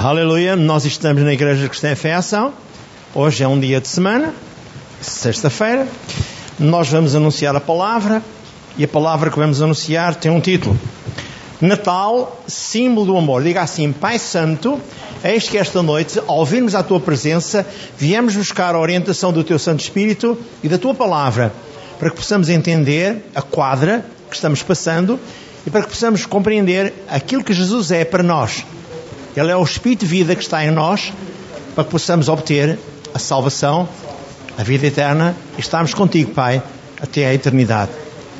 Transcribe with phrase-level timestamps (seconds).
[0.00, 2.54] Aleluia, nós estamos na Igreja Cristã em Ação.
[3.12, 4.32] Hoje é um dia de semana,
[5.00, 5.88] sexta-feira.
[6.56, 8.22] Nós vamos anunciar a palavra
[8.76, 10.78] e a palavra que vamos anunciar tem um título:
[11.60, 13.42] Natal, símbolo do amor.
[13.42, 14.80] Diga assim, Pai Santo,
[15.24, 17.66] eis que esta noite, ao virmos à tua presença,
[17.98, 21.52] viemos buscar a orientação do teu Santo Espírito e da tua palavra,
[21.98, 25.18] para que possamos entender a quadra que estamos passando
[25.66, 28.64] e para que possamos compreender aquilo que Jesus é para nós.
[29.36, 31.12] Ele é o Espírito de vida que está em nós,
[31.74, 32.78] para que possamos obter
[33.14, 33.88] a salvação,
[34.56, 36.62] a vida eterna e estarmos contigo, Pai,
[37.00, 37.92] até a eternidade.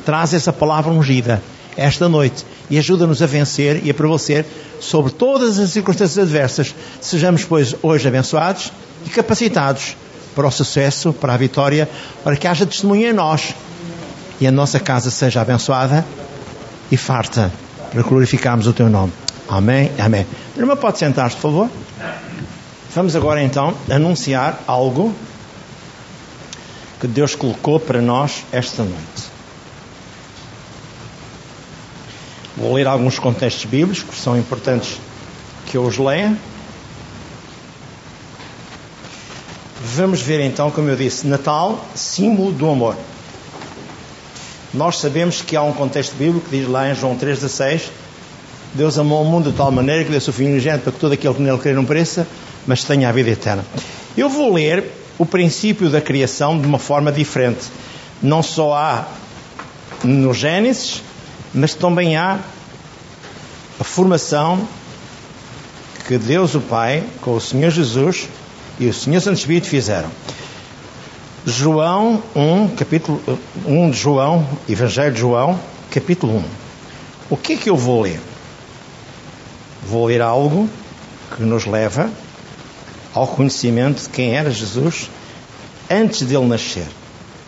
[0.05, 1.41] Traz essa palavra ungida
[1.79, 4.45] esta noite e ajuda-nos a vencer e a prevalecer
[4.81, 6.75] sobre todas as circunstâncias adversas.
[6.99, 8.71] Sejamos, pois, hoje abençoados
[9.05, 9.95] e capacitados
[10.35, 11.89] para o sucesso, para a vitória,
[12.23, 13.55] para que haja testemunho em nós
[14.41, 16.05] e a nossa casa seja abençoada
[16.91, 17.51] e farta
[17.91, 19.13] para glorificarmos o teu nome.
[19.49, 20.27] Amém, amém.
[20.55, 21.69] Irmã, pode sentar-se, por favor?
[22.93, 25.13] Vamos agora então anunciar algo
[26.99, 29.29] que Deus colocou para nós esta noite.
[32.55, 34.99] Vou ler alguns contextos bíblicos que são importantes
[35.65, 36.37] que eu os leia.
[39.81, 42.95] Vamos ver então, como eu disse, Natal, símbolo do amor.
[44.71, 47.89] Nós sabemos que há um contexto bíblico que diz lá em João 3,16:
[48.73, 51.13] Deus amou o mundo de tal maneira que deu seu Filho inocente para que todo
[51.13, 52.27] aquele que nele crer não pereça,
[52.67, 53.65] mas tenha a vida eterna.
[54.15, 54.83] Eu vou ler
[55.17, 57.65] o princípio da criação de uma forma diferente.
[58.21, 59.07] Não só há
[60.03, 61.01] no Gênesis,
[61.53, 62.39] mas também há
[63.79, 64.67] a formação
[66.07, 68.27] que Deus o Pai, com o Senhor Jesus
[68.79, 70.09] e o Senhor Santo Espírito fizeram.
[71.45, 73.21] João 1, capítulo
[73.65, 76.43] 1 de João, Evangelho de João, capítulo 1.
[77.31, 78.19] O que é que eu vou ler?
[79.83, 80.69] Vou ler algo
[81.35, 82.09] que nos leva
[83.13, 85.09] ao conhecimento de quem era Jesus
[85.89, 86.87] antes dele nascer,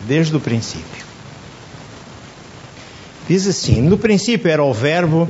[0.00, 1.04] desde o princípio.
[3.28, 5.28] Diz assim: No princípio era o Verbo,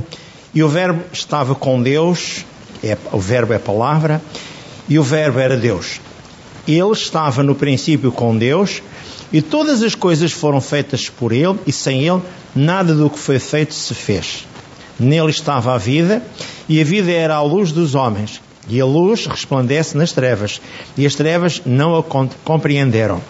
[0.54, 2.44] e o Verbo estava com Deus,
[2.82, 4.22] é, o Verbo é a palavra,
[4.88, 6.00] e o Verbo era Deus.
[6.66, 8.82] Ele estava no princípio com Deus,
[9.32, 12.22] e todas as coisas foram feitas por Ele, e sem Ele
[12.54, 14.46] nada do que foi feito se fez.
[14.98, 16.22] Nele estava a vida,
[16.68, 18.40] e a vida era a luz dos homens.
[18.68, 20.60] E a luz resplandece nas trevas,
[20.96, 22.02] e as trevas não a
[22.44, 23.20] compreenderam.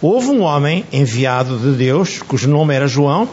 [0.00, 3.28] Houve um homem enviado de Deus, cujo nome era João,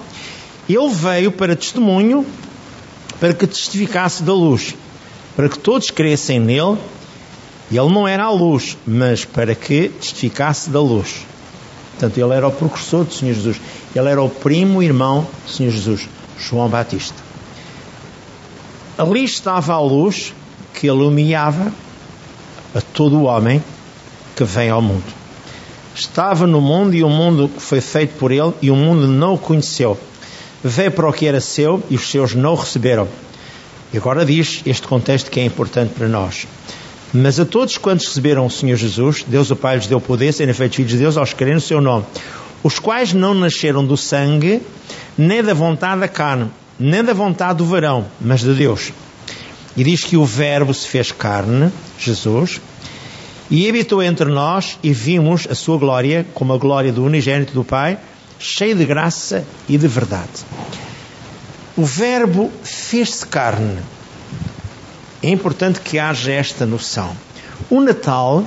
[0.67, 2.25] ele veio para testemunho,
[3.19, 4.75] para que testificasse da luz,
[5.35, 6.77] para que todos crescem nele.
[7.71, 11.25] Ele não era a luz, mas para que testificasse da luz.
[11.91, 13.61] Portanto, ele era o precursor do Senhor Jesus.
[13.95, 17.22] Ele era o primo irmão do Senhor Jesus, João Batista.
[18.97, 20.33] Ali estava a luz
[20.73, 21.71] que iluminava
[22.75, 23.63] a todo o homem
[24.35, 25.03] que vem ao mundo.
[25.95, 29.37] Estava no mundo e o mundo foi feito por ele e o mundo não o
[29.37, 29.97] conheceu.
[30.63, 33.07] Veio para o que era seu e os seus não o receberam.
[33.91, 36.47] E agora diz este contexto que é importante para nós.
[37.11, 40.53] Mas a todos quantos receberam o Senhor Jesus, Deus o Pai lhes deu poder, serem
[40.53, 42.05] feitos filhos de Deus, aos que crerem no seu nome.
[42.63, 44.61] Os quais não nasceram do sangue,
[45.15, 46.49] nem da vontade da carne,
[46.79, 48.91] nem da vontade do varão, mas de Deus.
[49.75, 52.61] E diz que o Verbo se fez carne, Jesus,
[53.49, 57.63] e habitou entre nós e vimos a sua glória, como a glória do unigênito do
[57.63, 57.97] Pai,
[58.39, 60.45] cheio de graça e de verdade.
[61.75, 63.79] O Verbo fez-se carne.
[65.21, 67.15] É importante que haja esta noção.
[67.69, 68.45] O Natal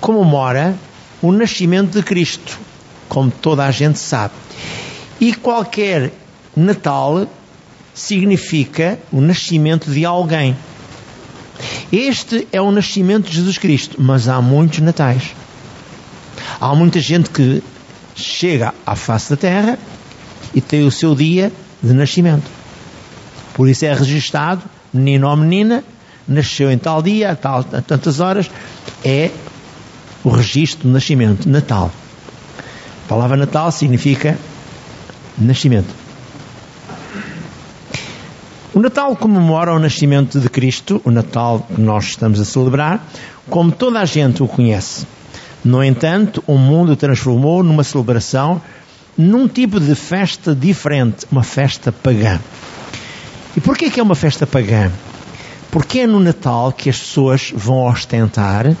[0.00, 0.76] comemora
[1.22, 2.58] o nascimento de Cristo,
[3.08, 4.34] como toda a gente sabe.
[5.20, 6.12] E qualquer
[6.60, 7.26] Natal
[7.94, 10.56] significa o nascimento de alguém.
[11.92, 15.34] Este é o nascimento de Jesus Cristo, mas há muitos natais.
[16.60, 17.62] Há muita gente que
[18.14, 19.78] chega à face da terra
[20.54, 22.48] e tem o seu dia de nascimento.
[23.54, 24.62] Por isso é registado,
[24.92, 25.82] menino ou menina,
[26.26, 28.50] nasceu em tal dia, a, tal, a tantas horas,
[29.04, 29.30] é
[30.22, 31.90] o registro do nascimento, Natal.
[33.04, 34.38] A palavra Natal significa
[35.38, 36.09] nascimento.
[38.72, 43.04] O Natal comemora o nascimento de Cristo, o Natal que nós estamos a celebrar,
[43.48, 45.04] como toda a gente o conhece.
[45.64, 48.62] No entanto, o mundo transformou numa celebração
[49.18, 52.38] num tipo de festa diferente, uma festa pagã.
[53.56, 54.88] E porquê que é uma festa pagã?
[55.72, 58.72] Porque é no Natal que as pessoas vão ostentar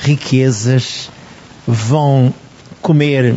[0.00, 1.08] riquezas,
[1.66, 2.32] vão
[2.82, 3.36] comer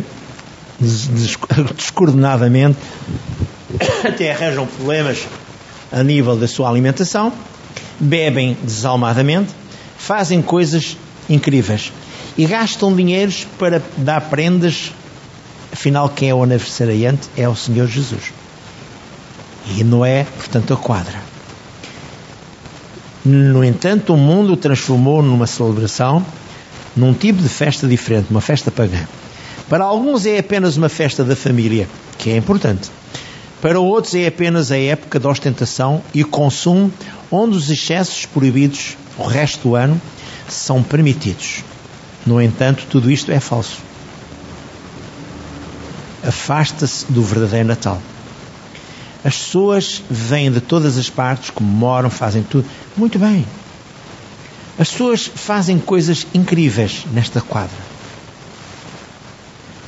[0.78, 2.76] descoordenadamente,
[4.04, 5.26] até arranjam problemas
[5.96, 7.32] a nível da sua alimentação
[7.98, 9.50] bebem desalmadamente,
[9.96, 10.96] fazem coisas
[11.28, 11.90] incríveis
[12.36, 14.92] e gastam dinheiros para dar prendas.
[15.72, 18.32] Afinal, quem é o aniversariante é o Senhor Jesus.
[19.74, 21.20] E não é, portanto, a quadra.
[23.24, 26.24] No entanto, o mundo transformou numa celebração,
[26.94, 29.06] num tipo de festa diferente, uma festa pagã.
[29.68, 31.88] Para alguns é apenas uma festa da família,
[32.18, 32.90] que é importante.
[33.60, 36.92] Para outros é apenas a época da ostentação e consumo,
[37.30, 40.00] onde os excessos proibidos o resto do ano
[40.48, 41.64] são permitidos.
[42.26, 43.78] No entanto, tudo isto é falso.
[46.26, 48.00] Afasta-se do verdadeiro Natal.
[49.24, 52.68] As pessoas vêm de todas as partes, comemoram, fazem tudo.
[52.96, 53.46] Muito bem.
[54.78, 57.76] As pessoas fazem coisas incríveis nesta quadra.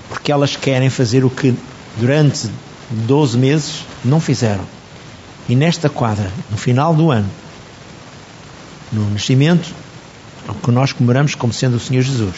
[0.09, 1.55] Porque elas querem fazer o que
[1.99, 2.49] durante
[2.91, 4.65] 12 meses não fizeram.
[5.49, 7.29] E nesta quadra, no final do ano,
[8.93, 9.75] no nascimento,
[10.49, 12.37] o que nós comemoramos como sendo o Senhor Jesus,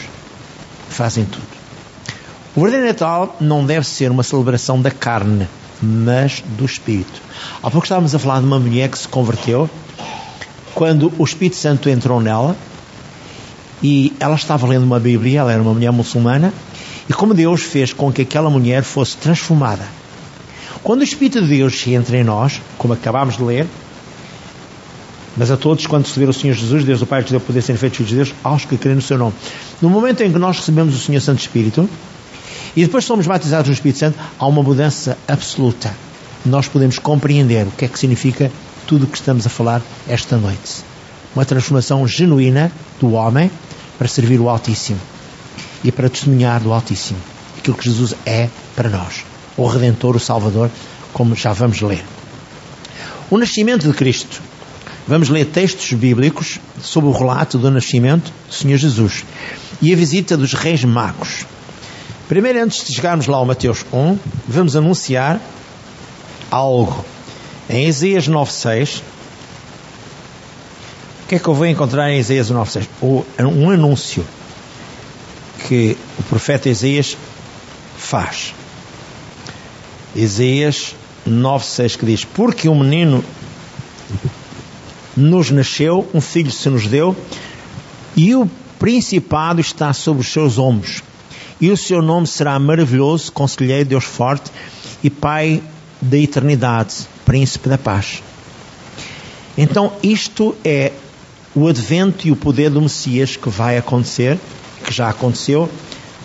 [0.89, 1.47] fazem tudo.
[2.55, 5.47] O verdadeiro Natal não deve ser uma celebração da carne,
[5.81, 7.21] mas do Espírito.
[7.63, 9.69] Há pouco estávamos a falar de uma mulher que se converteu
[10.73, 12.55] quando o Espírito Santo entrou nela
[13.81, 16.53] e ela estava lendo uma Bíblia, ela era uma mulher muçulmana,
[17.09, 20.00] e como Deus fez com que aquela mulher fosse transformada.
[20.83, 23.67] Quando o Espírito de Deus entra em nós, como acabámos de ler,
[25.37, 27.77] mas a todos quando receberam o Senhor Jesus, Deus o Pai te deu poder ser
[27.77, 29.33] feito filhos de Deus, aos que creem no seu nome.
[29.81, 31.89] No momento em que nós recebemos o Senhor Santo Espírito,
[32.75, 35.95] e depois somos batizados no Espírito Santo, há uma mudança absoluta.
[36.45, 38.51] Nós podemos compreender o que é que significa
[38.87, 40.83] tudo o que estamos a falar esta noite.
[41.35, 43.49] Uma transformação genuína do homem
[43.97, 44.99] para servir o Altíssimo
[45.83, 47.19] e para testemunhar do Altíssimo
[47.57, 49.23] aquilo que Jesus é para nós,
[49.63, 50.69] o Redentor, o Salvador,
[51.13, 52.03] como já vamos ler.
[53.29, 54.41] O nascimento de Cristo.
[55.07, 59.23] Vamos ler textos bíblicos sobre o relato do nascimento do Senhor Jesus
[59.81, 61.45] e a visita dos reis magos.
[62.27, 64.17] Primeiro, antes de chegarmos lá ao Mateus 1,
[64.47, 65.41] vamos anunciar
[66.49, 67.03] algo.
[67.69, 69.01] Em Isaías 9.6,
[71.23, 72.87] o que é que eu vou encontrar em Isaías 9.6?
[73.41, 74.25] Um anúncio
[75.67, 77.17] que o profeta Isaías
[77.97, 78.53] faz.
[80.15, 80.95] Isaías
[81.27, 83.23] 9.6 que diz, porque um menino
[85.15, 87.15] nos nasceu, um filho se nos deu,
[88.15, 88.49] e o
[88.79, 91.01] principado está sobre os seus ombros
[91.61, 94.49] e o seu nome será maravilhoso, conselheiro, Deus forte
[95.03, 95.61] e Pai
[96.01, 98.23] da eternidade, príncipe da paz.
[99.55, 100.91] Então, isto é
[101.53, 104.39] o advento e o poder do Messias que vai acontecer,
[104.83, 105.69] que já aconteceu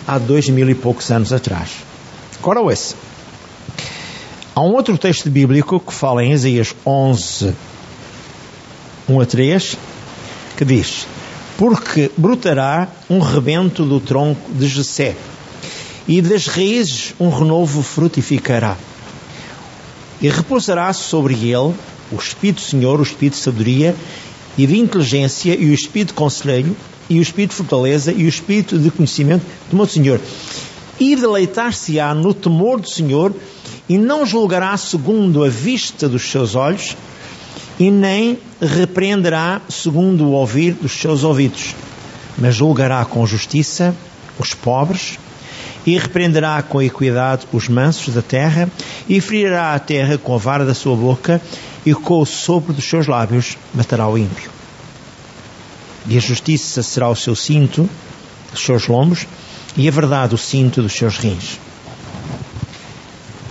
[0.07, 1.69] há dois mil e poucos anos atrás.
[2.39, 2.95] Agora ouça.
[4.57, 7.53] Há um outro texto bíblico que fala em Isaías 11,
[9.07, 9.77] 1 a 3,
[10.57, 11.05] que diz:
[11.59, 15.15] porque brotará um rebento do tronco de Jessé,
[16.07, 18.75] e das raízes um renovo frutificará.
[20.19, 21.75] E repousará sobre ele
[22.11, 23.95] o Espírito Senhor, o Espírito de sabedoria
[24.57, 26.75] e de inteligência, e o Espírito de conselho,
[27.07, 30.19] e o Espírito de fortaleza, e o Espírito de conhecimento do meu Senhor.
[30.99, 33.33] E deleitar-se-á no temor do Senhor,
[33.87, 36.95] e não julgará segundo a vista dos seus olhos,
[37.79, 41.75] e nem repreenderá segundo o ouvir dos seus ouvidos,
[42.37, 43.95] mas julgará com justiça
[44.39, 45.19] os pobres
[45.85, 48.69] e repreenderá com equidade os mansos da terra
[49.07, 51.41] e ferirá a terra com a vara da sua boca
[51.85, 54.51] e com o sopro dos seus lábios matará o ímpio.
[56.07, 57.89] E a justiça será o seu cinto,
[58.53, 59.25] os seus lombos,
[59.77, 61.59] e a verdade o cinto dos seus rins.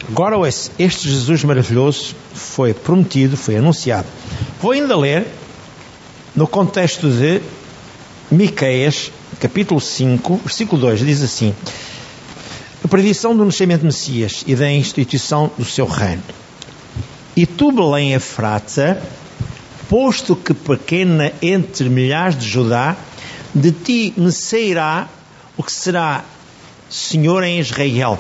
[0.09, 0.37] Agora,
[0.79, 4.07] este Jesus maravilhoso foi prometido, foi anunciado.
[4.61, 5.27] Vou ainda ler
[6.35, 7.41] no contexto de
[8.31, 11.55] Miqueias, capítulo 5, versículo 2, diz assim:
[12.85, 16.23] A predição do nascimento de Messias e da instituição do seu reino.
[17.37, 19.03] E tu, Belém Efrata,
[19.89, 22.97] posto que pequena entre milhares de Judá,
[23.55, 25.09] de ti me sairá
[25.57, 26.25] o que será
[26.91, 28.19] Senhor em Israel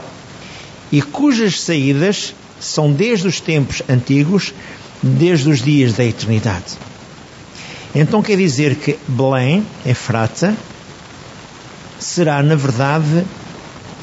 [0.90, 4.54] e cujas saídas são desde os tempos antigos,
[5.02, 6.78] desde os dias da eternidade.
[7.94, 10.54] Então quer dizer que Belém, Efrata,
[11.98, 13.24] será na verdade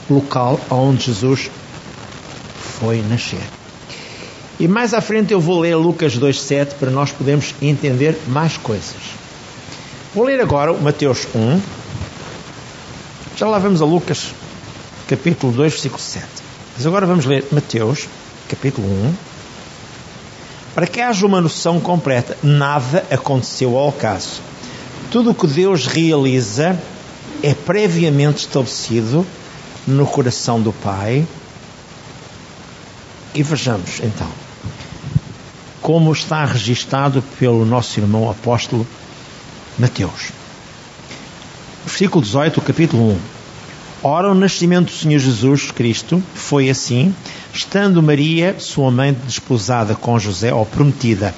[0.10, 1.50] o local onde Jesus
[2.80, 3.44] foi nascer.
[4.60, 8.96] E mais à frente eu vou ler Lucas 2,7 para nós podermos entender mais coisas.
[10.14, 11.83] Vou ler agora Mateus 1.
[13.36, 14.32] Já lá vamos a Lucas,
[15.08, 16.26] capítulo 2, versículo 7.
[16.78, 18.08] Mas agora vamos ler Mateus,
[18.48, 19.14] capítulo 1,
[20.76, 24.40] Para que haja uma noção completa, nada aconteceu ao caso.
[25.12, 26.80] Tudo o que Deus realiza
[27.42, 29.26] é previamente estabelecido
[29.88, 31.28] no coração do Pai.
[33.34, 34.30] E vejamos então
[35.82, 38.88] como está registado pelo nosso irmão apóstolo
[39.78, 40.43] Mateus.
[41.94, 43.20] Versículo 18, capítulo 1.
[44.02, 47.14] Ora, o nascimento do Senhor Jesus Cristo foi assim,
[47.54, 51.36] estando Maria, sua mãe, desposada com José, ou prometida.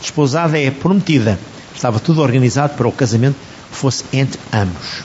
[0.00, 1.38] Desposada é prometida.
[1.72, 3.36] Estava tudo organizado para o casamento
[3.70, 5.04] que fosse entre ambos.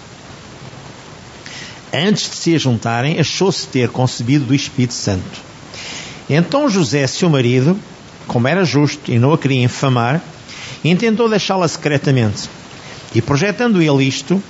[1.94, 5.40] Antes de se juntarem, achou-se ter concebido do Espírito Santo.
[6.28, 7.80] Então José, seu marido,
[8.26, 10.24] como era justo e não a queria infamar,
[10.84, 12.50] intentou deixá-la secretamente.
[13.14, 14.42] E projetando ele isto,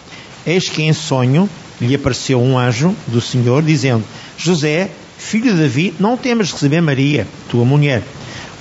[0.48, 1.50] eis que em sonho
[1.80, 4.04] lhe apareceu um anjo do Senhor, dizendo:
[4.38, 8.02] José, filho de Davi, não temas receber Maria, tua mulher,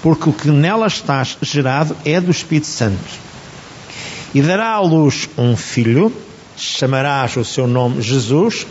[0.02, 2.98] porque o que nela estás gerado é do Espírito Santo.
[4.34, 6.12] E dará à luz um filho,
[6.56, 8.66] chamarás o seu nome Jesus,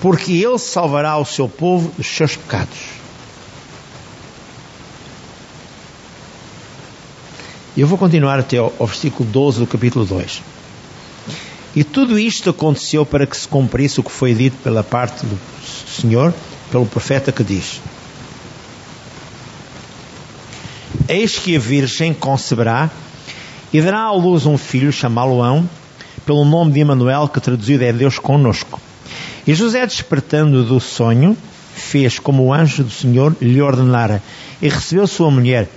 [0.00, 2.78] porque ele salvará o seu povo dos seus pecados.
[7.76, 10.53] Eu vou continuar até ao versículo 12 do capítulo 2.
[11.76, 15.38] E tudo isto aconteceu para que se cumprisse o que foi dito pela parte do
[15.88, 16.32] Senhor,
[16.70, 17.80] pelo profeta que diz:
[21.08, 22.90] Eis que a Virgem conceberá
[23.72, 25.68] e dará à luz um filho, chamá-lo-ão,
[26.24, 28.80] pelo nome de Emanuel, que traduzido é Deus conosco.
[29.44, 31.36] E José, despertando do sonho,
[31.74, 34.22] fez como o anjo do Senhor lhe ordenara,
[34.62, 35.68] e recebeu sua mulher,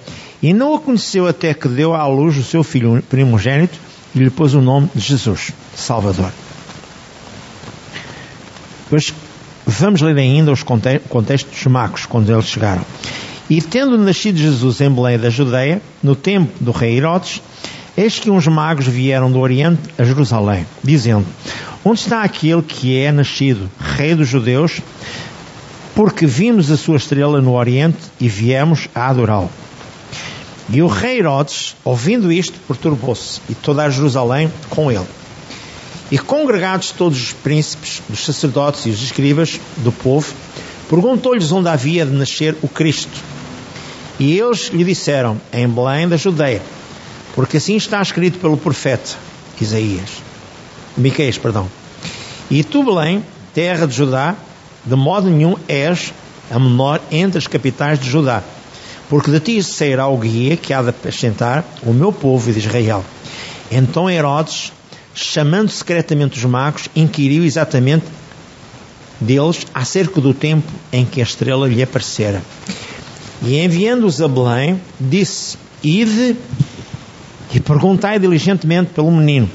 [0.44, 3.87] e não a conheceu até que deu à luz o seu filho primogênito
[4.17, 6.31] e lhe pôs o nome de Jesus, Salvador.
[8.89, 9.13] Pois
[9.65, 12.81] vamos ler ainda os contextos macos quando eles chegaram.
[13.50, 17.41] E tendo nascido Jesus em Belém da Judeia, no tempo do rei Herodes,
[17.95, 21.25] eis que uns magos vieram do Oriente a Jerusalém, dizendo:
[21.86, 24.81] Onde está aquele que é nascido, rei dos judeus?
[25.95, 29.50] Porque vimos a sua estrela no Oriente e viemos a adorá-lo.
[30.69, 35.07] E o rei Herodes, ouvindo isto, perturbou-se, e toda a Jerusalém com ele.
[36.12, 40.33] E congregados todos os príncipes, os sacerdotes e os escribas do povo,
[40.89, 43.17] perguntou-lhes onde havia de nascer o Cristo.
[44.19, 46.62] E eles lhe disseram, em Belém da Judeia,
[47.33, 49.15] porque assim está escrito pelo profeta
[49.62, 50.09] Isaías,
[50.97, 51.69] Miqueias, perdão.
[52.50, 54.36] E tu, Belém, terra de Judá,
[54.83, 56.13] de modo nenhum és
[56.51, 58.43] a menor entre as capitais de Judá
[59.10, 63.04] porque de ti sairá o guia que há de apacentar o meu povo de Israel.
[63.72, 64.72] Então Herodes,
[65.14, 68.06] chamando secretamente os magos, inquiriu exatamente
[69.20, 72.42] deles acerca do tempo em que a estrela lhe aparecera.
[73.42, 76.36] E enviando-os a Belém, disse: Ide
[77.54, 79.50] e perguntai diligentemente pelo menino.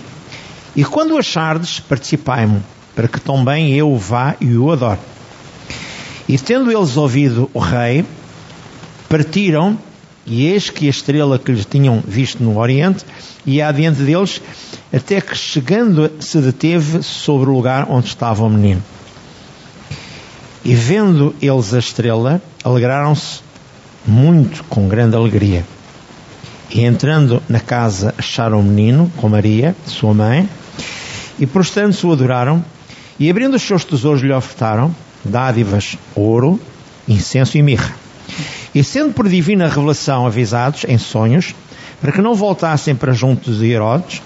[0.75, 2.63] E quando o achardes, participai-me,
[2.97, 4.99] para que também eu vá e o adore.
[6.29, 8.05] E tendo eles ouvido o rei,
[9.13, 9.79] partiram,
[10.25, 13.05] e eis que a estrela que lhes tinham visto no Oriente
[13.45, 14.41] ia adiante deles,
[14.91, 18.83] até que chegando se deteve sobre o lugar onde estava o menino.
[20.65, 23.41] E vendo eles a estrela, alegraram-se
[24.07, 25.63] muito com grande alegria.
[26.71, 30.49] E entrando na casa, acharam o menino com Maria, sua mãe,
[31.39, 32.65] e prostrando-se o adoraram,
[33.21, 36.59] e abrindo os seus tesouros lhe ofertaram dádivas, ouro,
[37.07, 38.02] incenso e mirra.
[38.75, 41.55] E sendo por divina revelação avisados em sonhos,
[42.01, 44.23] para que não voltassem para juntos de Herodes,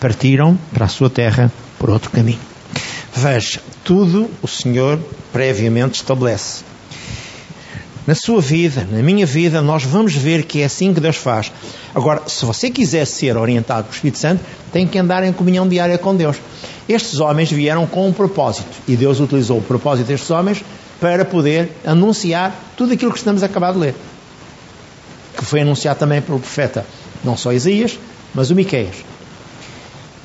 [0.00, 2.38] partiram para a sua terra por outro caminho.
[3.14, 4.98] Veja, tudo o Senhor
[5.32, 6.64] previamente estabelece.
[8.06, 11.50] Na sua vida, na minha vida, nós vamos ver que é assim que Deus faz.
[11.94, 15.98] Agora, se você quiser ser orientado pelo Espírito Santo, tem que andar em comunhão diária
[15.98, 16.36] com Deus.
[16.88, 20.62] Estes homens vieram com um propósito e Deus utilizou o propósito destes homens
[21.00, 23.94] para poder anunciar tudo aquilo que estamos a acabar de ler.
[25.36, 26.86] Que foi anunciado também pelo profeta,
[27.22, 27.98] não só Isaías,
[28.34, 28.96] mas o Miqueias.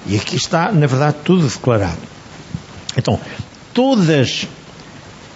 [0.06, 2.00] E aqui está, na verdade, tudo declarado.
[2.98, 3.20] Então,
[3.74, 4.48] todas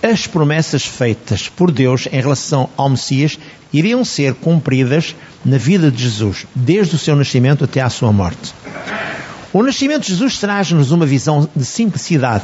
[0.02, 3.38] as promessas feitas por Deus em relação ao Messias
[3.74, 8.54] iriam ser cumpridas na vida de Jesus, desde o seu nascimento até à sua morte.
[9.52, 12.44] O nascimento de Jesus traz-nos uma visão de simplicidade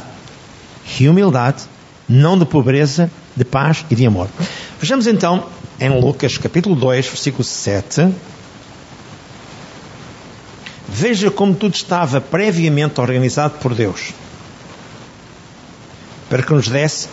[0.98, 1.64] e humildade
[2.12, 4.28] não de pobreza, de paz e de amor.
[4.78, 5.46] Vejamos então
[5.80, 8.12] em Lucas capítulo 2, versículo 7.
[10.88, 14.12] Veja como tudo estava previamente organizado por Deus
[16.32, 17.08] para que nos desse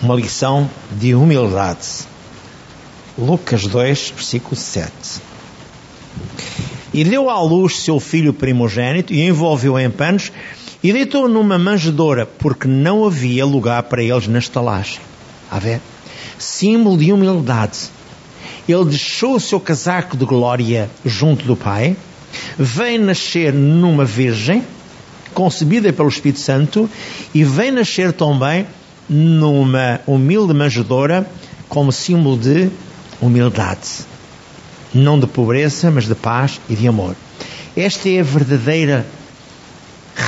[0.00, 2.06] uma lição de humildade.
[3.18, 4.92] Lucas 2, versículo 7.
[6.94, 10.30] E deu à luz seu filho primogênito e envolveu-o em panos
[10.82, 15.00] e deitou numa manjedoura, porque não havia lugar para eles na estalagem.
[15.50, 15.80] A ver?
[16.38, 17.78] Símbolo de humildade.
[18.68, 21.96] Ele deixou o seu casaco de glória junto do Pai,
[22.58, 24.62] veio nascer numa virgem,
[25.34, 26.88] concebida pelo Espírito Santo,
[27.34, 28.66] e veio nascer também
[29.08, 31.28] numa humilde manjedoura,
[31.68, 32.70] como símbolo de
[33.20, 34.06] humildade.
[34.94, 37.16] Não de pobreza, mas de paz e de amor.
[37.76, 39.06] Esta é a verdadeira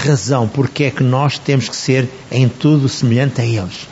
[0.00, 3.87] razão porque é que nós temos que ser em tudo semelhante a eles.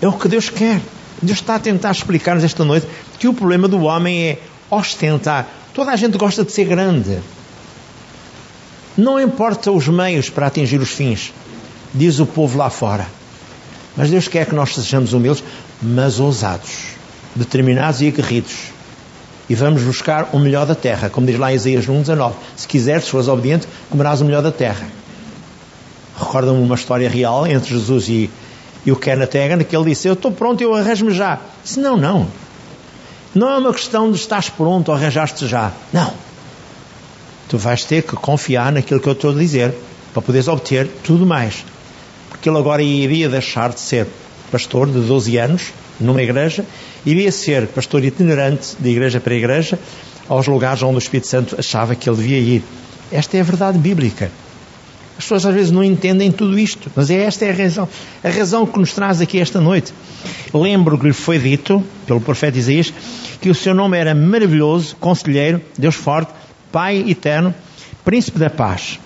[0.00, 0.80] É o que Deus quer.
[1.20, 2.86] Deus está a tentar explicar-nos esta noite
[3.18, 4.38] que o problema do homem é
[4.70, 5.48] ostentar.
[5.74, 7.18] Toda a gente gosta de ser grande.
[8.96, 11.32] Não importa os meios para atingir os fins,
[11.94, 13.06] diz o povo lá fora.
[13.96, 15.44] Mas Deus quer que nós sejamos humildes,
[15.82, 16.70] mas ousados,
[17.34, 18.69] determinados e aguerridos.
[19.50, 22.34] E vamos buscar o melhor da terra, como diz lá em Isaías 1,19.
[22.54, 24.86] Se quiseres, se fores obediente, comerás o melhor da terra.
[26.16, 28.30] Recorda-me uma história real entre Jesus e,
[28.86, 31.40] e o Kenneth Egan, que ele disse: Eu estou pronto, eu arranjo-me já.
[31.64, 32.28] Disse: Não, não.
[33.34, 35.72] Não é uma questão de estás pronto ou arranjaste já.
[35.92, 36.12] Não.
[37.48, 39.74] Tu vais ter que confiar naquilo que eu estou a dizer
[40.12, 41.64] para poderes obter tudo mais.
[42.28, 44.06] Porque ele agora iria deixar de ser
[44.52, 46.64] pastor de 12 anos numa igreja,
[47.04, 49.78] iria ser pastor itinerante de igreja para igreja
[50.28, 52.62] aos lugares onde o Espírito Santo achava que ele devia ir.
[53.10, 54.30] Esta é a verdade bíblica.
[55.18, 57.88] As pessoas às vezes não entendem tudo isto, mas é esta é a razão,
[58.24, 59.92] a razão que nos traz aqui esta noite.
[60.54, 62.92] Lembro que lhe foi dito pelo profeta Isaías
[63.40, 66.32] que o seu nome era maravilhoso, conselheiro, Deus forte,
[66.70, 67.52] Pai eterno,
[68.04, 69.00] príncipe da paz.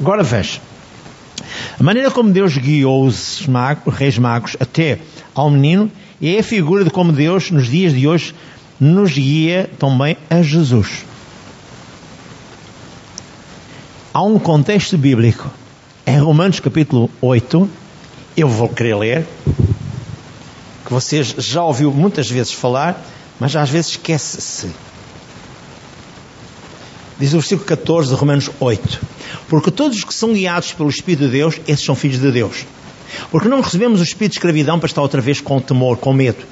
[0.00, 0.60] Agora veja.
[1.78, 5.00] A maneira como Deus guiou os, magos, os reis magos até
[5.34, 8.34] ao menino é a figura de como Deus, nos dias de hoje,
[8.80, 11.04] nos guia também a Jesus.
[14.12, 15.48] Há um contexto bíblico.
[16.06, 17.70] Em Romanos capítulo 8,
[18.36, 19.26] eu vou querer ler,
[20.84, 23.04] que vocês já ouviu muitas vezes falar,
[23.38, 24.70] mas às vezes esquece-se.
[27.18, 29.00] Diz o versículo 14 de Romanos 8:
[29.48, 32.64] Porque todos os que são guiados pelo Espírito de Deus, esses são filhos de Deus.
[33.30, 36.44] Porque não recebemos o espírito de escravidão para estar outra vez com temor, com medo.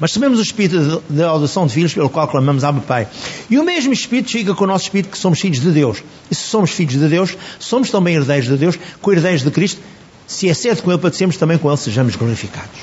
[0.00, 3.06] Mas recebemos o espírito de adoção de filhos pelo qual clamamos Abba Pai.
[3.50, 6.02] E o mesmo espírito fica com o nosso espírito que somos filhos de Deus.
[6.30, 9.80] E se somos filhos de Deus, somos também herdeiros de Deus, co-herdeiros de Cristo.
[10.26, 12.80] Se é certo com Ele padecemos, também com Ele sejamos glorificados.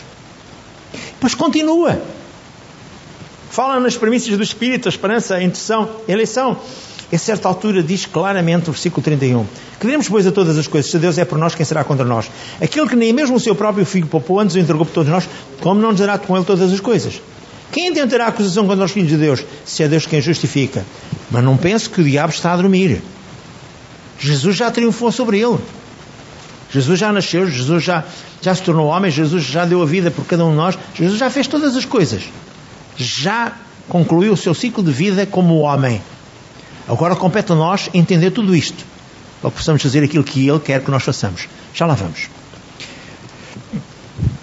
[1.19, 2.01] Pois continua.
[3.49, 6.57] Fala nas premissas do Espírito, a esperança, a intenção, a eleição
[7.15, 9.45] a certa altura diz claramente o versículo 31:
[9.79, 12.05] Que diremos, pois, a todas as coisas, se Deus é por nós, quem será contra
[12.05, 12.31] nós?
[12.61, 15.27] Aquele que nem mesmo o seu próprio filho poupou antes o entregou por todos nós,
[15.59, 17.21] como não nos dará com ele todas as coisas?
[17.71, 20.85] Quem intentará acusação contra os filhos de Deus, se é Deus quem justifica?
[21.29, 23.01] Mas não pense que o diabo está a dormir.
[24.19, 25.57] Jesus já triunfou sobre ele.
[26.69, 28.03] Jesus já nasceu, Jesus já,
[28.41, 31.19] já se tornou homem, Jesus já deu a vida por cada um de nós, Jesus
[31.19, 32.23] já fez todas as coisas.
[32.95, 33.53] Já
[33.89, 36.01] concluiu o seu ciclo de vida como homem.
[36.91, 38.83] Agora compete a nós entender tudo isto,
[39.39, 41.47] para que possamos fazer aquilo que Ele quer que nós façamos.
[41.73, 42.27] Já lá vamos.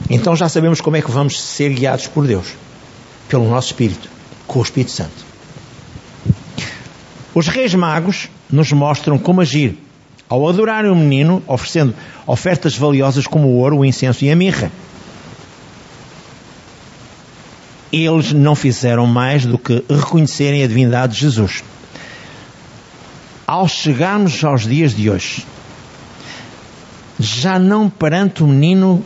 [0.09, 2.47] Então já sabemos como é que vamos ser guiados por Deus,
[3.29, 4.09] pelo nosso Espírito,
[4.47, 5.27] com o Espírito Santo.
[7.35, 9.77] Os reis magos nos mostram como agir
[10.27, 11.95] ao adorarem o menino, oferecendo
[12.27, 14.73] ofertas valiosas como o ouro, o incenso e a mirra.
[17.93, 21.63] Eles não fizeram mais do que reconhecerem a divindade de Jesus
[23.49, 25.47] ao chegarmos aos dias de hoje,
[27.19, 29.03] já não perante o menino,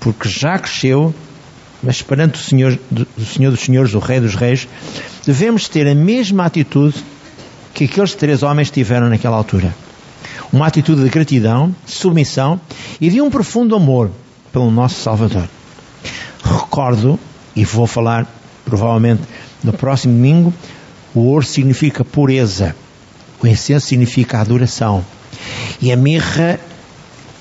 [0.00, 1.14] porque já cresceu,
[1.80, 2.76] mas perante o Senhor,
[3.16, 4.66] o Senhor dos Senhores, o Rei dos Reis,
[5.24, 6.96] devemos ter a mesma atitude
[7.72, 9.72] que aqueles três homens tiveram naquela altura.
[10.52, 12.60] Uma atitude de gratidão, submissão
[13.00, 14.10] e de um profundo amor
[14.52, 15.48] pelo nosso Salvador.
[16.42, 17.20] Recordo,
[17.54, 18.26] e vou falar
[18.64, 19.22] provavelmente
[19.62, 20.52] no próximo domingo,
[21.14, 22.74] o ouro significa pureza.
[23.42, 25.04] O incenso significa a adoração.
[25.80, 26.60] E a mirra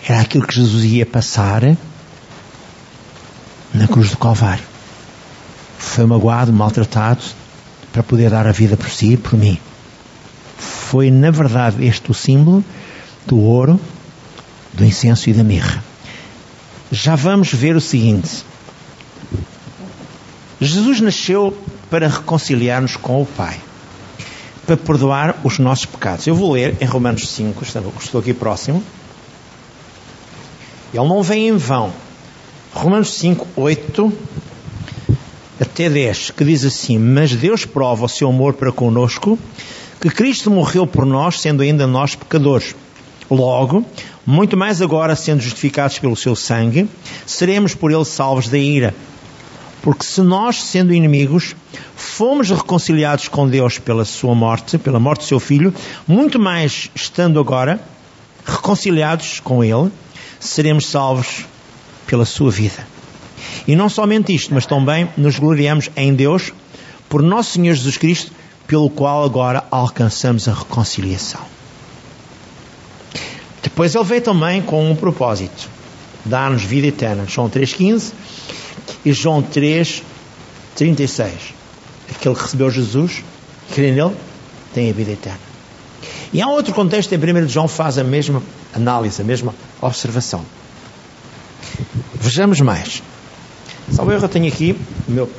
[0.08, 1.62] era aquilo que Jesus ia passar
[3.74, 4.64] na cruz do Calvário.
[5.78, 7.22] Foi magoado, maltratado,
[7.92, 9.60] para poder dar a vida por si e por mim.
[10.58, 12.64] Foi, na verdade, este o símbolo
[13.28, 13.80] do ouro,
[14.74, 15.84] do incenso e da mirra.
[16.92, 18.44] Já vamos ver o seguinte.
[20.62, 21.56] Jesus nasceu
[21.90, 23.60] para reconciliar-nos com o Pai
[24.70, 26.28] para perdoar os nossos pecados.
[26.28, 27.64] Eu vou ler em Romanos 5,
[28.00, 28.84] estou aqui próximo.
[30.94, 31.92] Ele não vem em vão.
[32.72, 34.14] Romanos 5, 8
[35.60, 39.40] até 10, que diz assim: Mas Deus prova o seu amor para conosco,
[40.00, 42.76] que Cristo morreu por nós, sendo ainda nós pecadores.
[43.30, 43.84] Logo,
[44.26, 46.88] muito mais agora, sendo justificados pelo seu sangue,
[47.26, 48.94] seremos por ele salvos da ira.
[49.82, 51.56] Porque se nós, sendo inimigos,
[51.96, 55.74] fomos reconciliados com Deus pela sua morte, pela morte do seu filho,
[56.08, 57.80] muito mais estando agora
[58.46, 59.92] reconciliados com ele,
[60.40, 61.46] seremos salvos
[62.06, 62.86] pela sua vida.
[63.68, 66.52] E não somente isto, mas também nos gloriamos em Deus
[67.08, 68.32] por nosso Senhor Jesus Cristo,
[68.68, 71.42] pelo qual agora alcançamos a reconciliação.
[73.64, 75.70] Depois ele veio também com um propósito:
[76.26, 77.26] dar-nos vida eterna.
[77.28, 78.14] João 3,15
[79.06, 81.32] e João 3,36.
[82.10, 83.24] Aquele que recebeu Jesus,
[83.74, 84.16] crê nele,
[84.74, 85.40] tem a vida eterna.
[86.32, 88.42] E há outro contexto, em 1 João faz a mesma
[88.74, 90.46] análise, a mesma observação.
[92.16, 93.02] Vejamos mais.
[93.92, 95.32] Salve eu tenho aqui o meu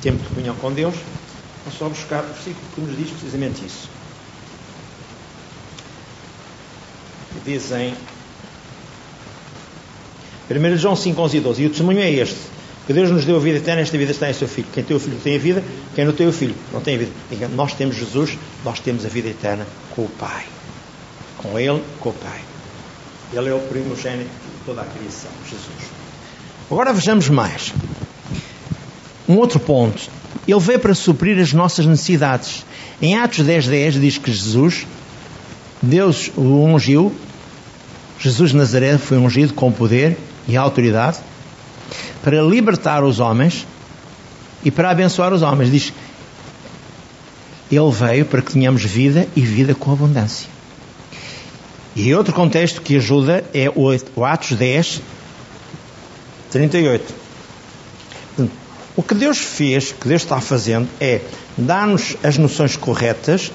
[0.00, 0.94] tempo de comunhão com Deus.
[1.64, 3.88] Vou só buscar o versículo que nos diz precisamente isso.
[7.44, 7.94] Diz em
[10.50, 11.62] 1 João 5, 11 e 12.
[11.62, 12.38] E o testemunho é este:
[12.88, 14.66] que Deus nos deu a vida eterna, esta vida está em seu Filho.
[14.72, 15.62] Quem tem o Filho tem a vida,
[15.94, 17.12] quem não tem o Filho não tem a vida.
[17.54, 20.46] Nós temos Jesus, nós temos a vida eterna com o Pai.
[21.36, 22.40] Com Ele, com o Pai.
[23.34, 25.90] Ele é o primogênito de toda a criação, Jesus.
[26.70, 27.74] Agora vejamos mais.
[29.28, 30.08] Um outro ponto.
[30.46, 32.64] Ele veio para suprir as nossas necessidades.
[33.02, 34.86] Em Atos 10, 10 diz que Jesus,
[35.82, 37.14] Deus o ungiu,
[38.18, 40.16] Jesus de Nazaré foi ungido com poder
[40.48, 41.18] e autoridade
[42.28, 43.66] para libertar os homens
[44.62, 45.70] e para abençoar os homens.
[45.70, 45.94] Diz,
[47.72, 50.46] ele veio para que tenhamos vida e vida com abundância.
[51.96, 55.00] E outro contexto que ajuda é o Atos 10,
[56.50, 57.14] 38.
[58.94, 61.22] O que Deus fez, o que Deus está fazendo, é
[61.56, 63.50] dar-nos as noções corretas,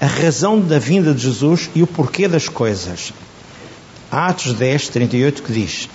[0.00, 3.12] a razão da vinda de Jesus e o porquê das coisas.
[4.10, 5.88] Atos 10, 38 que diz: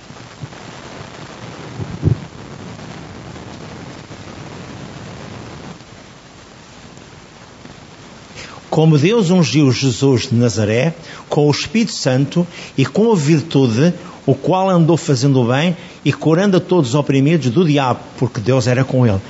[8.82, 10.92] como Deus ungiu Jesus de Nazaré
[11.28, 12.44] com o Espírito Santo
[12.76, 13.94] e com a virtude,
[14.26, 18.40] o qual andou fazendo o bem e curando a todos os oprimidos do diabo, porque
[18.40, 19.20] Deus era com ele.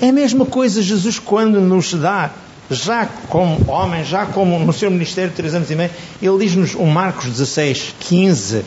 [0.00, 2.30] É a mesma coisa Jesus quando nos dá,
[2.70, 5.90] já como homem, já como no seu ministério de três anos e meio,
[6.22, 8.62] ele diz-nos, o Marcos 16, 15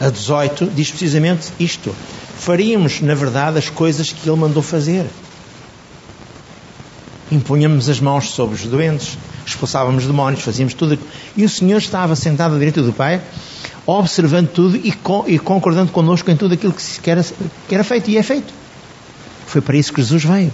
[0.00, 1.94] a 18, diz precisamente isto.
[2.36, 5.06] Faríamos, na verdade, as coisas que ele mandou fazer
[7.30, 10.98] impunhamos as mãos sobre os doentes, expulsávamos demónios, fazíamos tudo.
[11.36, 13.20] E o Senhor estava sentado à direita do Pai,
[13.86, 14.94] observando tudo e,
[15.26, 17.24] e concordando connosco em tudo aquilo que era,
[17.68, 18.52] que era feito e é feito.
[19.46, 20.52] Foi para isso que Jesus veio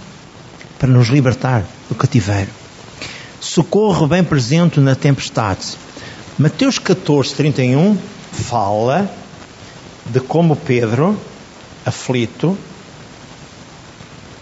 [0.77, 2.49] para nos libertar do cativeiro.
[3.39, 5.77] Socorro bem presente na tempestade.
[6.37, 7.97] Mateus 14, 31
[8.31, 9.09] fala
[10.05, 11.19] de como Pedro,
[11.85, 12.57] aflito,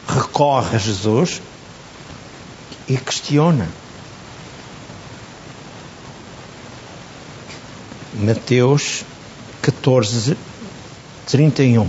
[0.08, 1.42] recorre a Jesus
[2.90, 3.68] e questiona.
[8.16, 9.06] Mateus
[9.62, 10.36] 14,
[11.28, 11.88] 31.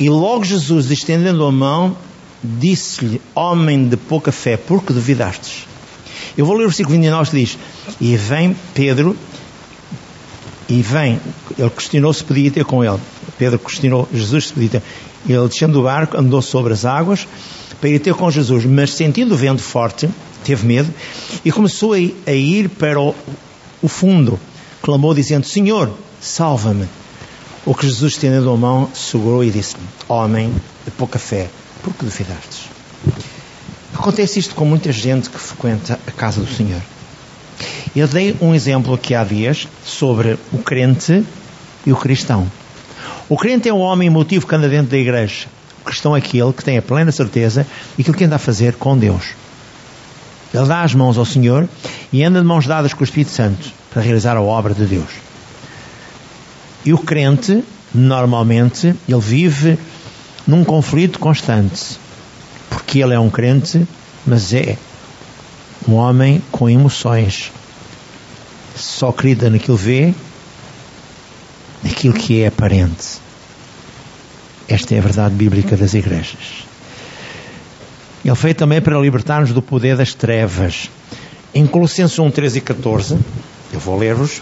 [0.00, 1.96] E logo Jesus, estendendo a mão,
[2.42, 5.66] disse-lhe: Homem de pouca fé, por que duvidastes?
[6.36, 7.58] Eu vou ler o versículo 29 que diz:
[8.00, 9.16] E vem Pedro,
[10.68, 11.20] e vem,
[11.56, 13.00] ele questionou se podia ter com ele.
[13.38, 14.82] Pedro questionou Jesus se podia ter.
[15.26, 17.26] Ele descendo do barco, andou sobre as águas
[17.84, 20.08] para ir ter com Jesus, mas sentindo o vento forte,
[20.42, 20.90] teve medo
[21.44, 23.14] e começou a ir para o,
[23.82, 24.40] o fundo.
[24.80, 26.88] Clamou dizendo: Senhor, salva-me.
[27.66, 29.76] O que Jesus, estendendo a mão, segurou e disse:
[30.08, 30.50] Homem
[30.82, 31.50] de pouca fé,
[31.82, 32.70] por que duvidastes?
[33.92, 36.80] Acontece isto com muita gente que frequenta a casa do Senhor.
[37.94, 41.22] Eu dei um exemplo aqui há dias sobre o crente
[41.84, 42.50] e o cristão.
[43.28, 45.48] O crente é um homem emotivo que anda dentro da igreja,
[45.84, 47.66] cristão é aquele que tem a plena certeza
[47.96, 49.34] e aquilo que anda a fazer com Deus.
[50.52, 51.68] Ele dá as mãos ao Senhor
[52.12, 55.10] e anda de mãos dadas com o Espírito Santo para realizar a obra de Deus.
[56.84, 59.78] E o crente, normalmente, ele vive
[60.46, 61.98] num conflito constante.
[62.68, 63.86] Porque ele é um crente,
[64.26, 64.76] mas é
[65.88, 67.50] um homem com emoções.
[68.76, 70.14] Só acredita naquilo que vê,
[71.82, 73.23] naquilo que é aparente.
[74.68, 76.64] Esta é a verdade bíblica das igrejas.
[78.24, 80.90] Ele veio também para libertar-nos do poder das trevas.
[81.54, 83.18] Em Colossenses 1, 13 e 14,
[83.72, 84.40] eu vou ler-vos.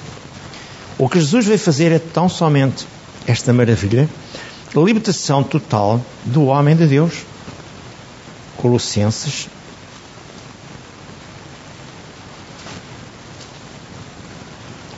[0.97, 2.87] O que Jesus veio fazer é tão somente
[3.27, 4.09] esta maravilha
[4.81, 7.25] libertação total do homem de Deus.
[8.57, 9.49] Colossenses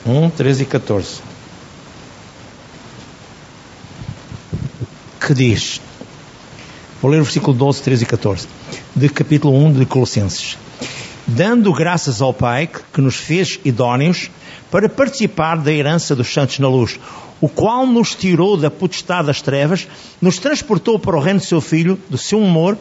[0.05, 1.34] um, treze e 14.
[5.19, 5.81] Que diz,
[7.01, 8.47] vou ler o versículo 12, 13 e 14,
[8.95, 10.57] de capítulo 1 de Colossenses.
[11.25, 14.29] Dando graças ao Pai que nos fez idóneos
[14.69, 16.99] para participar da herança dos santos na luz,
[17.41, 19.87] o qual nos tirou da potestade das trevas,
[20.21, 22.77] nos transportou para o reino do seu Filho, do seu amor,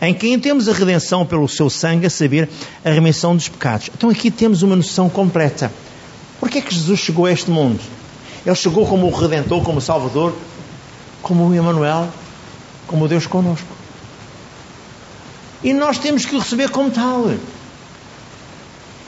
[0.00, 2.48] em quem temos a redenção pelo seu sangue, a saber,
[2.84, 3.90] a remissão dos pecados.
[3.94, 5.70] Então aqui temos uma noção completa.
[6.40, 7.80] Por que é que Jesus chegou a este mundo?
[8.44, 10.34] Ele chegou como o Redentor, como o Salvador,
[11.22, 12.08] como o Emmanuel,
[12.86, 13.68] como Deus conosco.
[15.62, 17.32] E nós temos que o receber como tal.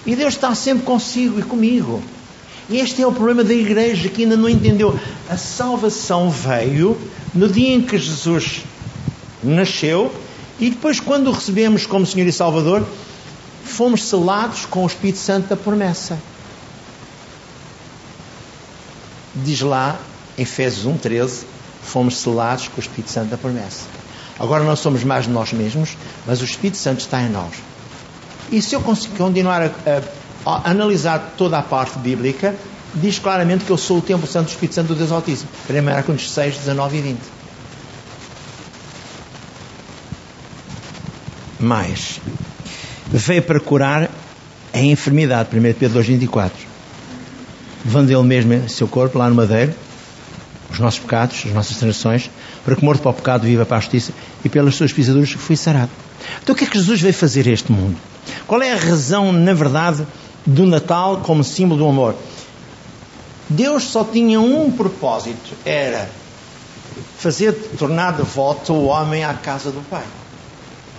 [0.07, 2.03] E Deus está sempre consigo e comigo.
[2.71, 4.99] E este é o problema da igreja que ainda não entendeu.
[5.29, 6.97] A salvação veio
[7.35, 8.63] no dia em que Jesus
[9.43, 10.11] nasceu
[10.59, 12.87] e depois, quando o recebemos como Senhor e Salvador,
[13.65, 16.19] fomos selados com o Espírito Santo da promessa.
[19.35, 19.99] Diz lá,
[20.39, 21.45] Efésios 1,13,
[21.85, 23.87] fomos selados com o Espírito Santo da promessa.
[24.39, 27.55] Agora não somos mais nós mesmos, mas o Espírito Santo está em nós.
[28.51, 29.71] E se eu continuar a,
[30.45, 32.55] a analisar toda a parte bíblica,
[32.95, 35.49] diz claramente que eu sou o templo santo do Espírito Santo do Deus Altíssimo.
[35.69, 37.19] 1 Coríntios 6, 19 e 20.
[41.61, 42.21] Mais.
[43.07, 44.11] Veio para curar
[44.73, 45.57] a enfermidade.
[45.57, 46.59] 1 Pedro 2, 24.
[47.85, 49.75] Levando ele mesmo seu corpo lá no madeiro,
[50.75, 52.31] os nossos pecados, as nossas transações,
[52.65, 54.13] para que morto para o pecado viva para a justiça
[54.45, 55.91] e pelas suas pisaduras fui sarado.
[56.43, 57.97] Então o que é que Jesus veio fazer a este mundo?
[58.47, 60.07] Qual é a razão, na verdade,
[60.47, 62.15] do Natal como símbolo do amor.
[63.49, 66.09] Deus só tinha um propósito, era
[67.19, 70.05] fazer tornar de volta o homem à casa do Pai.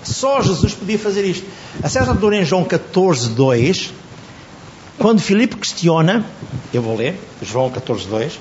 [0.03, 1.45] Só Jesus podia fazer isto.
[1.81, 3.93] A certa altura em João 14, 2,
[4.97, 6.23] quando Filipe questiona,
[6.73, 8.39] eu vou ler, João 14, 2.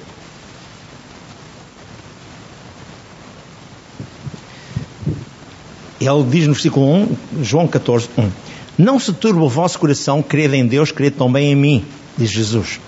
[6.07, 8.31] Ele diz no versículo 1, João 14, 1.
[8.77, 11.85] Não se turbe o vosso coração, crede em Deus, crede também em mim,
[12.19, 12.81] diz Jesus.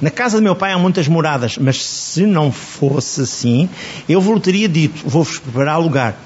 [0.00, 3.68] Na casa de meu pai há muitas moradas, mas se não fosse assim,
[4.08, 6.16] eu vos teria dito: vou-vos preparar lugar.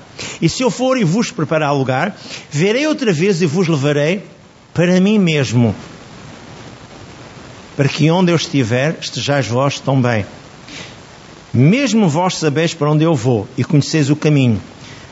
[0.41, 2.17] E se eu for e vos preparar lugar,
[2.51, 4.23] verei outra vez e vos levarei
[4.73, 5.75] para mim mesmo,
[7.77, 10.27] para que onde eu estiver, estejais vós também.
[11.53, 14.61] Mesmo vós sabeis para onde eu vou e conheceis o caminho.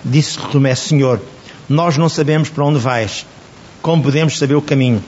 [0.05, 1.21] Disse Tomé, Senhor,
[1.69, 3.25] nós não sabemos para onde vais
[3.83, 5.03] como podemos saber o caminho?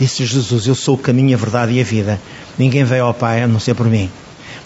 [0.00, 2.18] Disse Jesus: Eu sou o caminho, a verdade e a vida.
[2.58, 4.10] Ninguém veio ao Pai a não ser por mim.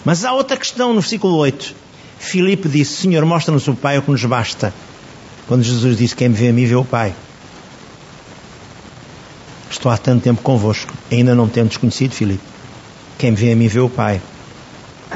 [0.05, 1.75] Mas há outra questão no versículo 8.
[2.17, 4.73] Filipe disse: Senhor, mostra-nos o Pai, o que nos basta.
[5.47, 7.13] Quando Jesus disse: Quem me vê a mim, vê o Pai.
[9.69, 12.43] Estou há tanto tempo convosco, ainda não tenho desconhecido, Filipe.
[13.17, 14.21] Quem me vê a mim, vê o Pai.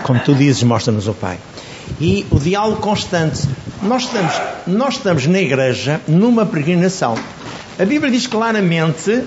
[0.04, 1.39] Como tu dizes, mostra-nos o Pai.
[2.00, 3.48] E o diálogo constante.
[3.82, 4.34] Nós estamos,
[4.67, 7.15] nós estamos na igreja numa peregrinação.
[7.78, 9.24] A Bíblia diz claramente,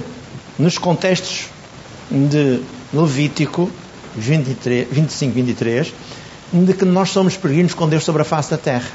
[0.59, 1.47] nos contextos
[2.11, 2.61] de
[2.93, 3.71] Levítico
[4.17, 5.95] 23, 25, 23,
[6.53, 8.89] de que nós somos peregrinos com Deus sobre a face da terra.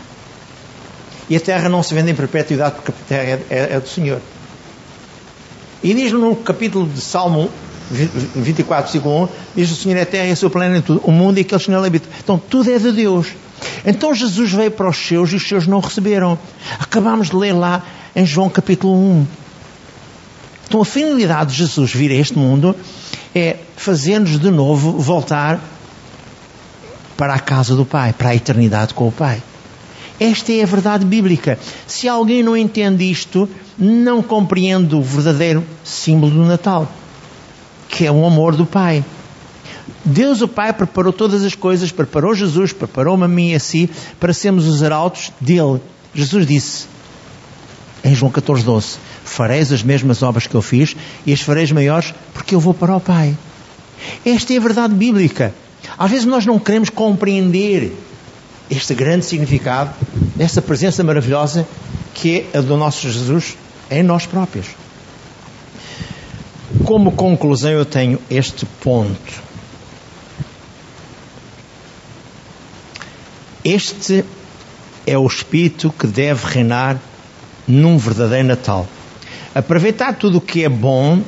[1.29, 3.87] E a terra não se vende em perpetuidade porque a terra é, é, é do
[3.87, 4.19] Senhor.
[5.83, 7.49] E diz no capítulo de Salmo
[7.91, 11.37] 24, versículo 1, diz o Senhor é a terra e a sua plenitude, o mundo
[11.37, 12.09] e aqueles que nele habitam.
[12.21, 13.27] Então tudo é de Deus.
[13.85, 16.37] Então Jesus veio para os seus e os seus não receberam.
[16.79, 17.83] Acabamos de ler lá
[18.15, 19.27] em João capítulo 1.
[20.67, 22.75] Então a finalidade de Jesus vir a este mundo
[23.35, 25.59] é fazer-nos de novo voltar
[27.17, 29.41] para a casa do Pai, para a eternidade com o Pai.
[30.19, 31.59] Esta é a verdade bíblica.
[31.87, 36.89] Se alguém não entende isto, não compreende o verdadeiro símbolo do Natal,
[37.89, 39.03] que é o amor do Pai.
[40.05, 43.89] Deus o Pai preparou todas as coisas, preparou Jesus, preparou-me a mim e a si,
[44.19, 45.81] para sermos os arautos dele.
[46.13, 46.85] Jesus disse
[48.03, 52.13] em João 14, 12: fareis as mesmas obras que eu fiz e as fareis maiores
[52.33, 53.35] porque eu vou para o Pai.
[54.25, 55.53] Esta é a verdade bíblica.
[55.97, 57.93] Às vezes nós não queremos compreender
[58.69, 59.93] este grande significado
[60.35, 61.67] dessa presença maravilhosa
[62.13, 63.57] que é a do nosso Jesus
[63.89, 64.67] em nós próprios.
[66.85, 69.52] Como conclusão, eu tenho este ponto.
[73.63, 74.25] Este
[75.05, 76.99] é o espírito que deve reinar
[77.67, 78.87] num verdadeiro Natal
[79.53, 81.21] aproveitar tudo o que é bom,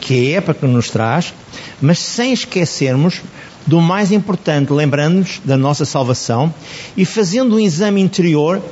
[0.00, 1.34] que é a época nos traz,
[1.80, 3.20] mas sem esquecermos
[3.66, 6.52] do mais importante, lembrando-nos da nossa salvação
[6.96, 8.62] e fazendo um exame interior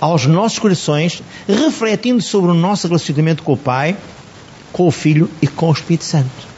[0.00, 3.96] aos nossos corações, refletindo sobre o nosso relacionamento com o Pai,
[4.72, 6.48] com o Filho e com o Espírito Santo.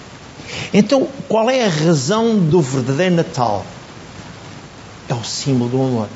[0.75, 3.65] Então, qual é a razão do verdadeiro Natal?
[5.11, 6.09] É o símbolo do amor.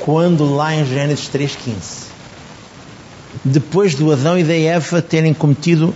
[0.00, 2.08] Quando lá em Gênesis 3,15,
[3.44, 5.94] depois do Adão e da Eva terem cometido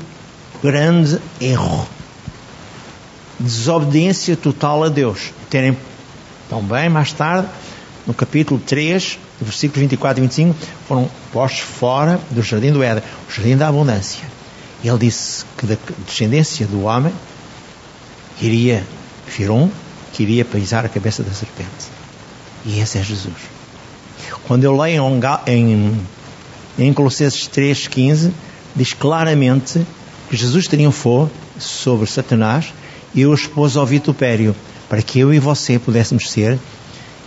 [0.62, 1.84] grande erro,
[3.40, 5.76] desobediência total a Deus, terem
[6.48, 7.48] também mais tarde
[8.06, 13.32] no capítulo 3, versículos 24 e 25, foram postos fora do jardim do Éden, o
[13.32, 14.22] jardim da abundância.
[14.84, 17.12] Ele disse que da descendência do homem
[18.40, 18.86] iria
[19.26, 19.68] vir um
[20.14, 21.90] que iria pisar a cabeça da serpente.
[22.64, 23.34] E esse é Jesus.
[24.46, 25.04] Quando eu leio
[25.46, 26.00] em,
[26.78, 28.30] em Colossenses 3,15,
[28.74, 29.84] diz claramente
[30.30, 32.72] que Jesus triunfou sobre Satanás
[33.12, 34.54] e o expôs ao vitupério,
[34.88, 36.58] para que eu e você pudéssemos ser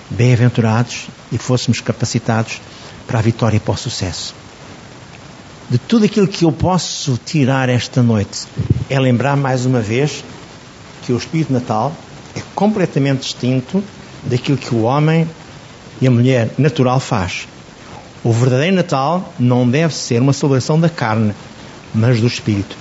[0.09, 2.61] bem-aventurados e fôssemos capacitados
[3.05, 4.33] para a vitória e para o sucesso.
[5.69, 8.47] De tudo aquilo que eu posso tirar esta noite
[8.89, 10.23] é lembrar mais uma vez
[11.05, 11.93] que o Espírito Natal
[12.35, 13.83] é completamente distinto
[14.23, 15.27] daquilo que o homem
[16.01, 17.47] e a mulher natural faz.
[18.23, 21.33] O verdadeiro Natal não deve ser uma celebração da carne,
[21.93, 22.75] mas do Espírito.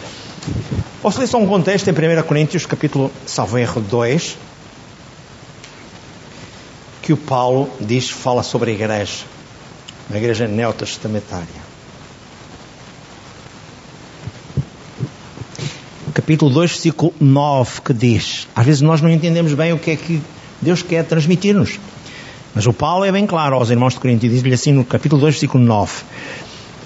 [1.19, 4.37] Ler só um contexto em 1 Coríntios, capítulo, salvo erro, 2,
[7.03, 9.25] que o Paulo diz, fala sobre a igreja,
[10.09, 11.66] uma igreja neotestamentária.
[16.27, 19.97] Capítulo 2, versículo 9, que diz: Às vezes nós não entendemos bem o que é
[19.97, 20.21] que
[20.61, 21.79] Deus quer transmitir-nos.
[22.53, 25.21] Mas o Paulo é bem claro aos irmãos de Corinto e diz-lhe assim no capítulo
[25.21, 26.03] 2, versículo 9: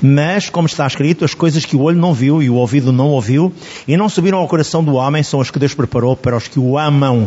[0.02, 3.06] Mas, como está escrito, as coisas que o olho não viu e o ouvido não
[3.06, 3.50] ouviu
[3.88, 6.60] e não subiram ao coração do homem são as que Deus preparou para os que
[6.60, 7.26] o amam.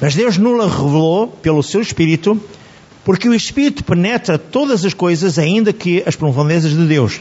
[0.00, 2.40] Mas Deus nula revelou pelo seu Espírito,
[3.04, 7.20] porque o Espírito penetra todas as coisas, ainda que as profundezas de Deus.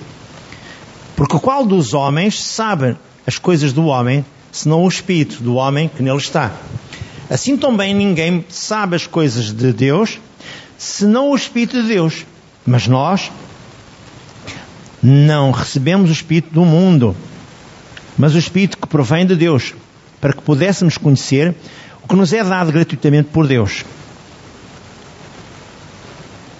[1.16, 6.04] Porque qual dos homens sabe as coisas do homem, senão o Espírito do homem que
[6.04, 6.52] nele está?
[7.30, 10.20] Assim também ninguém sabe as coisas de Deus,
[10.78, 12.26] senão o Espírito de Deus.
[12.66, 13.32] Mas nós
[15.02, 17.16] não recebemos o Espírito do mundo,
[18.18, 19.74] mas o Espírito que provém de Deus,
[20.22, 21.56] para que pudéssemos conhecer
[22.04, 23.84] o que nos é dado gratuitamente por Deus,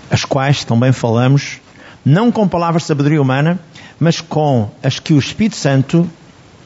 [0.10, 1.60] as quais também falamos,
[2.04, 3.60] não com palavras de sabedoria humana,
[4.00, 6.10] mas com as que o Espírito Santo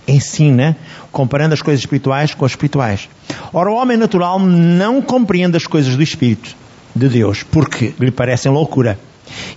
[0.08, 0.78] ensina,
[1.12, 3.10] comparando as coisas espirituais com as espirituais.
[3.52, 6.56] Ora, o homem natural não compreende as coisas do Espírito
[6.96, 8.98] de Deus, porque lhe parecem loucura.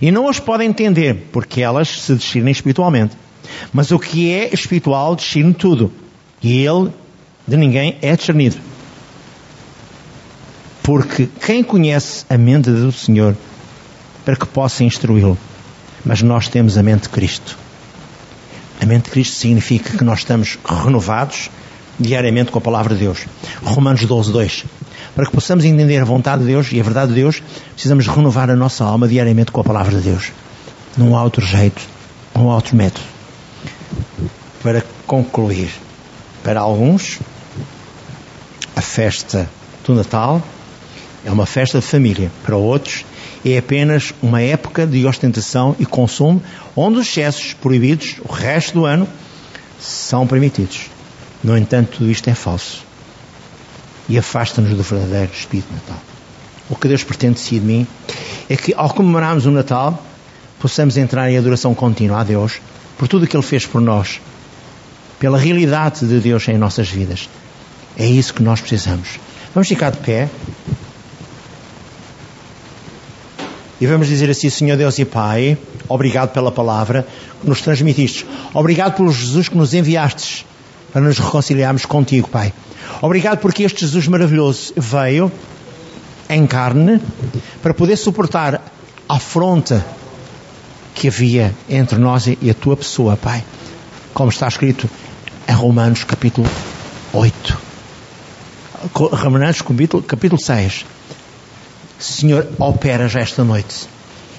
[0.01, 3.15] E não as pode entender, porque elas se discernem espiritualmente.
[3.71, 5.91] Mas o que é espiritual discerne tudo.
[6.41, 6.91] E ele
[7.47, 8.57] de ninguém é discernido.
[10.83, 13.35] Porque quem conhece a mente do Senhor
[14.25, 15.37] para que possa instruí-lo?
[16.03, 17.57] Mas nós temos a mente de Cristo.
[18.81, 21.51] A mente de Cristo significa que nós estamos renovados
[21.99, 23.27] diariamente com a palavra de Deus.
[23.63, 24.65] Romanos 12, 2.
[25.15, 28.49] Para que possamos entender a vontade de Deus e a verdade de Deus, precisamos renovar
[28.49, 30.31] a nossa alma diariamente com a palavra de Deus.
[30.97, 31.81] Não há outro jeito,
[32.35, 33.05] não há outro método.
[34.63, 35.69] Para concluir,
[36.43, 37.19] para alguns,
[38.75, 39.47] a festa
[39.85, 40.41] do Natal
[41.23, 42.31] é uma festa de família.
[42.43, 43.05] Para outros,
[43.43, 46.41] é apenas uma época de ostentação e consumo,
[46.75, 49.07] onde os excessos proibidos o resto do ano
[49.79, 50.87] são permitidos.
[51.43, 52.83] No entanto, tudo isto é falso
[54.07, 56.01] e afasta-nos do verdadeiro Espírito Natal.
[56.69, 57.87] O que Deus pretende de si de mim
[58.49, 60.03] é que, ao comemorarmos o Natal,
[60.59, 62.61] possamos entrar em adoração contínua a Deus
[62.97, 64.21] por tudo o que Ele fez por nós,
[65.19, 67.29] pela realidade de Deus em nossas vidas.
[67.97, 69.19] É isso que nós precisamos.
[69.53, 70.29] Vamos ficar de pé.
[73.81, 75.57] E vamos dizer assim, Senhor Deus e Pai,
[75.89, 77.07] obrigado pela palavra
[77.41, 78.27] que nos transmitiste.
[78.53, 80.45] Obrigado pelo Jesus que nos enviastes
[80.93, 82.53] para nos reconciliarmos contigo, Pai.
[83.01, 85.31] Obrigado porque este Jesus maravilhoso veio
[86.29, 87.01] em carne
[87.63, 88.71] para poder suportar
[89.09, 89.83] a afronta
[90.93, 93.43] que havia entre nós e a tua pessoa, Pai.
[94.13, 94.87] Como está escrito
[95.47, 96.47] em Romanos capítulo
[97.13, 97.57] 8.
[98.93, 100.85] Romanos capítulo, capítulo 6
[102.01, 103.87] Senhor, opera já esta noite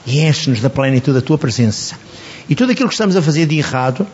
[0.05, 1.95] e enche-nos da plenitude da tua presença.
[2.49, 4.07] E tudo aquilo que estamos a fazer de errado,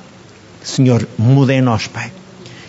[0.62, 2.12] Senhor, muda em nós, Pai.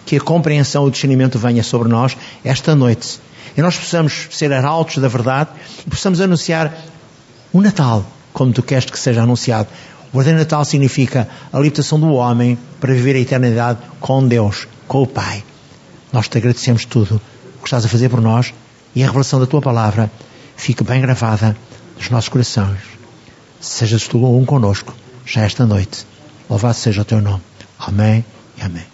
[0.05, 3.19] Que a compreensão e o discernimento venha sobre nós esta noite.
[3.57, 5.49] E nós possamos ser arautos da verdade
[5.85, 6.73] e possamos anunciar
[7.51, 9.67] o Natal como tu queres que seja anunciado.
[10.13, 15.03] O verdadeiro Natal significa a libertação do homem para viver a eternidade com Deus com
[15.03, 15.43] o Pai.
[16.11, 17.21] Nós te agradecemos tudo
[17.57, 18.53] o que estás a fazer por nós
[18.95, 20.09] e a revelação da tua palavra
[20.59, 21.55] fique bem gravada
[21.97, 22.81] nos nossos corações.
[23.61, 24.93] Sejas tu um conosco,
[25.25, 26.05] já esta noite.
[26.49, 27.41] Louvado seja o teu nome.
[27.79, 28.25] Amém
[28.57, 28.85] e amém.